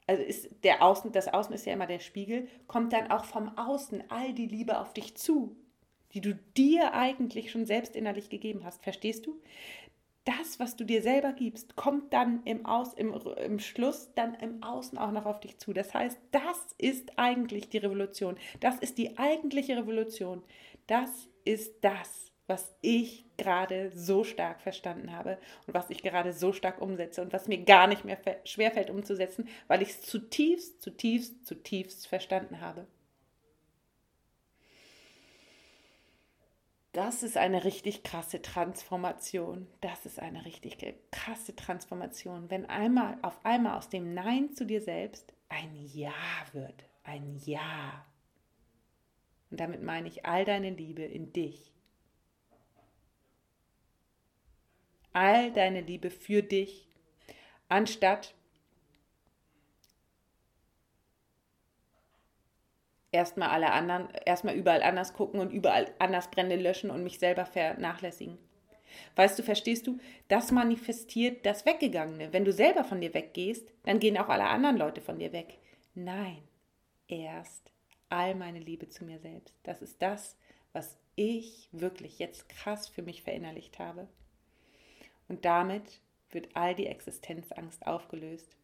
also 0.08 0.22
ist 0.22 0.48
der 0.64 0.82
Außen, 0.82 1.12
das 1.12 1.28
Außen 1.28 1.54
ist 1.54 1.66
ja 1.66 1.74
immer 1.74 1.86
der 1.86 2.00
Spiegel, 2.00 2.48
kommt 2.66 2.92
dann 2.92 3.10
auch 3.10 3.24
vom 3.24 3.56
Außen 3.56 4.04
all 4.08 4.32
die 4.32 4.46
Liebe 4.46 4.80
auf 4.80 4.94
dich 4.94 5.14
zu, 5.16 5.54
die 6.14 6.22
du 6.22 6.34
dir 6.56 6.94
eigentlich 6.94 7.50
schon 7.50 7.66
selbst 7.66 7.94
innerlich 7.94 8.30
gegeben 8.30 8.64
hast. 8.64 8.82
Verstehst 8.82 9.26
du? 9.26 9.40
Das, 10.24 10.58
was 10.58 10.76
du 10.76 10.84
dir 10.84 11.02
selber 11.02 11.32
gibst, 11.32 11.76
kommt 11.76 12.12
dann 12.12 12.42
im, 12.44 12.64
Aus, 12.66 12.94
im, 12.94 13.12
im 13.12 13.58
Schluss 13.58 14.10
dann 14.14 14.34
im 14.34 14.62
Außen 14.62 14.98
auch 14.98 15.10
noch 15.10 15.26
auf 15.26 15.40
dich 15.40 15.58
zu. 15.58 15.72
Das 15.72 15.92
heißt, 15.94 16.18
das 16.30 16.74
ist 16.78 17.18
eigentlich 17.18 17.68
die 17.68 17.78
Revolution. 17.78 18.36
Das 18.60 18.78
ist 18.78 18.98
die 18.98 19.18
eigentliche 19.18 19.76
Revolution. 19.76 20.42
Das 20.86 21.28
ist 21.44 21.82
das, 21.82 22.27
was 22.48 22.74
ich 22.80 23.24
gerade 23.36 23.92
so 23.94 24.24
stark 24.24 24.60
verstanden 24.60 25.12
habe 25.12 25.38
und 25.66 25.74
was 25.74 25.90
ich 25.90 26.02
gerade 26.02 26.32
so 26.32 26.52
stark 26.52 26.80
umsetze 26.80 27.22
und 27.22 27.32
was 27.32 27.46
mir 27.46 27.62
gar 27.64 27.86
nicht 27.86 28.04
mehr 28.04 28.18
schwerfällt 28.44 28.90
umzusetzen, 28.90 29.48
weil 29.68 29.82
ich 29.82 29.90
es 29.90 30.02
zutiefst, 30.02 30.82
zutiefst, 30.82 31.46
zutiefst 31.46 32.08
verstanden 32.08 32.60
habe. 32.60 32.86
Das 36.92 37.22
ist 37.22 37.36
eine 37.36 37.64
richtig 37.64 38.02
krasse 38.02 38.42
Transformation. 38.42 39.68
Das 39.82 40.06
ist 40.06 40.18
eine 40.18 40.44
richtig 40.44 40.78
krasse 41.12 41.54
Transformation, 41.54 42.50
wenn 42.50 42.66
einmal 42.66 43.18
auf 43.22 43.44
einmal 43.44 43.76
aus 43.76 43.88
dem 43.88 44.14
Nein 44.14 44.52
zu 44.54 44.64
dir 44.64 44.80
selbst 44.80 45.32
ein 45.48 45.76
Ja 45.94 46.12
wird, 46.52 46.84
ein 47.04 47.36
Ja. 47.44 48.04
Und 49.50 49.60
damit 49.60 49.82
meine 49.82 50.08
ich 50.08 50.26
all 50.26 50.44
deine 50.44 50.70
Liebe 50.70 51.02
in 51.02 51.32
dich, 51.32 51.72
all 55.12 55.52
deine 55.52 55.80
Liebe 55.80 56.10
für 56.10 56.42
dich, 56.42 56.88
anstatt 57.68 58.34
erstmal 63.12 63.50
alle 63.50 63.72
anderen, 63.72 64.08
erstmal 64.26 64.54
überall 64.54 64.82
anders 64.82 65.14
gucken 65.14 65.40
und 65.40 65.50
überall 65.50 65.92
anders 65.98 66.30
Brände 66.30 66.56
löschen 66.56 66.90
und 66.90 67.02
mich 67.02 67.18
selber 67.18 67.46
vernachlässigen. 67.46 68.38
Weißt 69.16 69.38
du, 69.38 69.42
verstehst 69.42 69.86
du, 69.86 69.98
das 70.28 70.50
manifestiert 70.50 71.44
das 71.44 71.66
Weggegangene. 71.66 72.32
Wenn 72.32 72.44
du 72.44 72.52
selber 72.52 72.84
von 72.84 73.00
dir 73.00 73.12
weggehst, 73.12 73.68
dann 73.84 73.98
gehen 73.98 74.16
auch 74.16 74.28
alle 74.28 74.44
anderen 74.44 74.76
Leute 74.76 75.00
von 75.00 75.18
dir 75.18 75.32
weg. 75.32 75.58
Nein, 75.94 76.42
erst 77.06 77.70
all 78.08 78.34
meine 78.34 78.60
Liebe 78.60 78.88
zu 78.88 79.04
mir 79.04 79.18
selbst. 79.18 79.54
Das 79.62 79.82
ist 79.82 80.00
das, 80.00 80.36
was 80.72 80.98
ich 81.16 81.68
wirklich 81.72 82.18
jetzt 82.18 82.48
krass 82.48 82.88
für 82.88 83.02
mich 83.02 83.22
verinnerlicht 83.22 83.78
habe. 83.78 84.08
Und 85.28 85.44
damit 85.44 86.00
wird 86.30 86.48
all 86.54 86.74
die 86.74 86.86
Existenzangst 86.86 87.86
aufgelöst. 87.86 88.56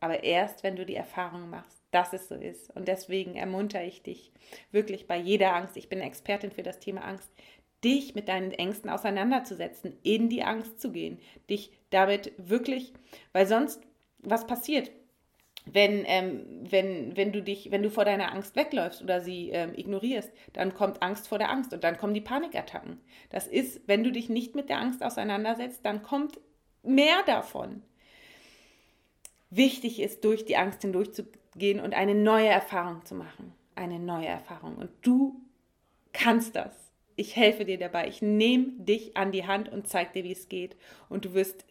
Aber 0.00 0.22
erst, 0.22 0.62
wenn 0.62 0.76
du 0.76 0.86
die 0.86 0.94
Erfahrung 0.94 1.50
machst, 1.50 1.82
dass 1.90 2.12
es 2.12 2.28
so 2.28 2.34
ist. 2.34 2.74
Und 2.76 2.86
deswegen 2.86 3.34
ermuntere 3.34 3.84
ich 3.84 4.02
dich 4.02 4.32
wirklich 4.70 5.06
bei 5.06 5.16
jeder 5.16 5.54
Angst, 5.54 5.76
ich 5.76 5.88
bin 5.88 6.00
Expertin 6.00 6.52
für 6.52 6.62
das 6.62 6.78
Thema 6.78 7.02
Angst, 7.04 7.30
dich 7.84 8.14
mit 8.14 8.28
deinen 8.28 8.52
Ängsten 8.52 8.90
auseinanderzusetzen, 8.90 9.96
in 10.02 10.28
die 10.28 10.42
Angst 10.42 10.80
zu 10.80 10.92
gehen, 10.92 11.18
dich 11.48 11.72
damit 11.90 12.32
wirklich, 12.36 12.92
weil 13.32 13.46
sonst 13.46 13.80
was 14.20 14.46
passiert? 14.46 14.90
Wenn, 15.72 16.04
ähm, 16.06 16.46
wenn, 16.70 17.16
wenn 17.16 17.32
du 17.32 17.42
dich, 17.42 17.70
wenn 17.70 17.82
du 17.82 17.90
vor 17.90 18.04
deiner 18.04 18.32
Angst 18.32 18.56
wegläufst 18.56 19.02
oder 19.02 19.20
sie 19.20 19.50
ähm, 19.50 19.74
ignorierst, 19.74 20.30
dann 20.52 20.74
kommt 20.74 21.02
Angst 21.02 21.28
vor 21.28 21.38
der 21.38 21.50
Angst 21.50 21.72
und 21.72 21.84
dann 21.84 21.98
kommen 21.98 22.14
die 22.14 22.20
Panikattacken. 22.20 23.00
Das 23.30 23.46
ist, 23.46 23.80
wenn 23.86 24.04
du 24.04 24.12
dich 24.12 24.28
nicht 24.28 24.54
mit 24.54 24.68
der 24.68 24.78
Angst 24.78 25.02
auseinandersetzt, 25.02 25.84
dann 25.84 26.02
kommt 26.02 26.38
mehr 26.82 27.22
davon. 27.26 27.82
Wichtig 29.50 30.00
ist, 30.00 30.24
durch 30.24 30.44
die 30.44 30.56
Angst 30.56 30.82
hindurchzugehen 30.82 31.80
und 31.80 31.94
eine 31.94 32.14
neue 32.14 32.48
Erfahrung 32.48 33.04
zu 33.04 33.14
machen. 33.14 33.54
Eine 33.74 33.98
neue 33.98 34.26
Erfahrung. 34.26 34.76
Und 34.76 34.90
du 35.02 35.40
kannst 36.12 36.56
das. 36.56 36.92
Ich 37.16 37.34
helfe 37.34 37.64
dir 37.64 37.78
dabei. 37.78 38.08
Ich 38.08 38.22
nehme 38.22 38.72
dich 38.78 39.16
an 39.16 39.32
die 39.32 39.46
Hand 39.46 39.68
und 39.70 39.88
zeige 39.88 40.12
dir, 40.12 40.24
wie 40.24 40.32
es 40.32 40.48
geht. 40.48 40.76
Und 41.08 41.24
du 41.24 41.34
wirst 41.34 41.64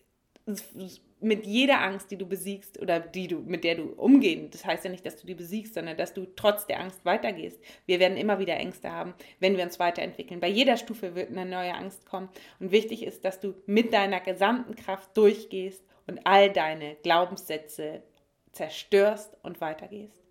mit 1.19 1.45
jeder 1.47 1.81
Angst, 1.81 2.12
die 2.12 2.17
du 2.17 2.25
besiegst 2.27 2.79
oder 2.79 3.00
die 3.00 3.27
du, 3.27 3.39
mit 3.39 3.63
der 3.63 3.75
du 3.75 3.93
umgehen, 3.93 4.50
das 4.51 4.65
heißt 4.65 4.86
ja 4.86 4.91
nicht, 4.91 5.05
dass 5.05 5.15
du 5.15 5.25
die 5.25 5.33
besiegst, 5.33 5.74
sondern 5.74 5.97
dass 5.97 6.13
du 6.13 6.27
trotz 6.36 6.67
der 6.67 6.79
Angst 6.79 7.03
weitergehst. 7.05 7.59
Wir 7.86 8.00
werden 8.00 8.17
immer 8.17 8.39
wieder 8.39 8.55
Ängste 8.55 8.91
haben, 8.91 9.13
wenn 9.39 9.57
wir 9.57 9.63
uns 9.63 9.79
weiterentwickeln. 9.79 10.39
Bei 10.39 10.47
jeder 10.47 10.77
Stufe 10.77 11.15
wird 11.15 11.31
eine 11.31 11.45
neue 11.45 11.74
Angst 11.74 12.05
kommen. 12.05 12.29
Und 12.59 12.71
wichtig 12.71 13.03
ist, 13.03 13.25
dass 13.25 13.39
du 13.39 13.55
mit 13.65 13.93
deiner 13.93 14.19
gesamten 14.19 14.75
Kraft 14.75 15.15
durchgehst 15.17 15.83
und 16.05 16.19
all 16.25 16.51
deine 16.51 16.95
Glaubenssätze 17.01 18.03
zerstörst 18.51 19.38
und 19.43 19.59
weitergehst. 19.59 20.24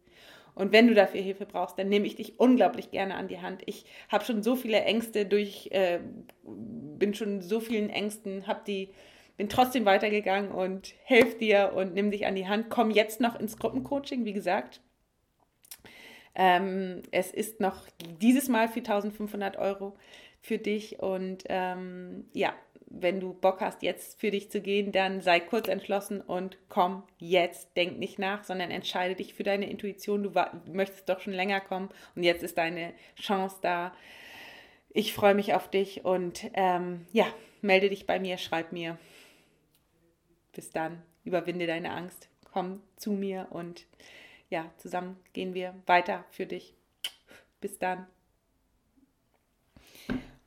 Und 0.54 0.72
wenn 0.72 0.88
du 0.88 0.94
dafür 0.94 1.20
Hilfe 1.20 1.44
brauchst, 1.44 1.78
dann 1.78 1.90
nehme 1.90 2.06
ich 2.06 2.16
dich 2.16 2.40
unglaublich 2.40 2.90
gerne 2.90 3.16
an 3.16 3.28
die 3.28 3.40
Hand. 3.40 3.62
Ich 3.66 3.84
habe 4.08 4.24
schon 4.24 4.42
so 4.42 4.56
viele 4.56 4.80
Ängste 4.80 5.26
durch, 5.26 5.68
äh, 5.70 6.00
bin 6.42 7.12
schon 7.12 7.42
so 7.42 7.60
vielen 7.60 7.90
Ängsten, 7.90 8.46
habe 8.46 8.62
die 8.66 8.88
bin 9.36 9.48
trotzdem 9.48 9.84
weitergegangen 9.84 10.50
und 10.50 10.94
helf 11.04 11.38
dir 11.38 11.72
und 11.74 11.94
nimm 11.94 12.10
dich 12.10 12.26
an 12.26 12.34
die 12.34 12.48
Hand. 12.48 12.70
Komm 12.70 12.90
jetzt 12.90 13.20
noch 13.20 13.38
ins 13.38 13.58
Gruppencoaching, 13.58 14.24
wie 14.24 14.32
gesagt. 14.32 14.80
Ähm, 16.34 17.02
es 17.12 17.32
ist 17.32 17.60
noch 17.60 17.84
dieses 18.20 18.48
Mal 18.48 18.68
4500 18.68 19.56
Euro 19.56 19.96
für 20.40 20.58
dich 20.58 21.00
und 21.00 21.44
ähm, 21.48 22.26
ja, 22.32 22.54
wenn 22.88 23.20
du 23.20 23.34
Bock 23.34 23.60
hast, 23.60 23.82
jetzt 23.82 24.20
für 24.20 24.30
dich 24.30 24.50
zu 24.50 24.60
gehen, 24.60 24.92
dann 24.92 25.20
sei 25.20 25.40
kurz 25.40 25.68
entschlossen 25.68 26.20
und 26.20 26.58
komm 26.68 27.02
jetzt. 27.18 27.76
Denk 27.76 27.98
nicht 27.98 28.18
nach, 28.18 28.44
sondern 28.44 28.70
entscheide 28.70 29.16
dich 29.16 29.34
für 29.34 29.42
deine 29.42 29.68
Intuition. 29.68 30.22
Du 30.22 30.32
möchtest 30.70 31.08
doch 31.08 31.20
schon 31.20 31.32
länger 31.32 31.60
kommen 31.60 31.88
und 32.14 32.22
jetzt 32.22 32.42
ist 32.42 32.58
deine 32.58 32.92
Chance 33.20 33.56
da. 33.60 33.92
Ich 34.90 35.14
freue 35.14 35.34
mich 35.34 35.54
auf 35.54 35.68
dich 35.68 36.04
und 36.04 36.48
ähm, 36.54 37.06
ja, 37.12 37.26
melde 37.60 37.90
dich 37.90 38.06
bei 38.06 38.20
mir, 38.20 38.38
schreib 38.38 38.72
mir. 38.72 38.98
Bis 40.56 40.70
dann, 40.70 41.02
überwinde 41.24 41.66
deine 41.66 41.90
Angst, 41.90 42.30
komm 42.50 42.80
zu 42.96 43.12
mir 43.12 43.48
und 43.50 43.84
ja, 44.48 44.70
zusammen 44.78 45.20
gehen 45.34 45.52
wir 45.52 45.74
weiter 45.84 46.24
für 46.30 46.46
dich. 46.46 46.72
Bis 47.60 47.78
dann. 47.78 48.06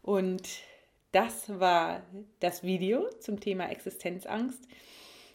Und 0.02 0.64
das 1.12 1.60
war 1.60 2.02
das 2.40 2.64
Video 2.64 3.08
zum 3.20 3.40
Thema 3.40 3.70
Existenzangst. 3.70 4.68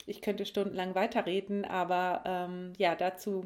Ich 0.07 0.21
könnte 0.21 0.45
stundenlang 0.45 0.97
weiterreden, 0.97 1.65
aber 1.65 2.25
ähm, 2.27 2.73
ja, 2.77 2.97
dazu 2.97 3.45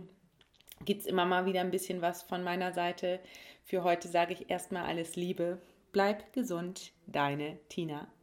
gibt 0.87 1.03
es 1.03 1.07
immer 1.07 1.27
mal 1.27 1.45
wieder 1.45 1.61
ein 1.61 1.71
bisschen 1.71 2.01
was 2.01 2.23
von 2.23 2.43
meiner 2.43 2.73
Seite. 2.73 3.21
Für 3.65 3.85
heute 3.85 4.09
sage 4.09 4.33
ich 4.33 4.49
erstmal 4.49 4.87
alles 4.87 5.15
Liebe. 5.15 5.61
Bleib 5.93 6.33
gesund, 6.33 6.93
deine 7.07 7.59
Tina. 7.69 8.09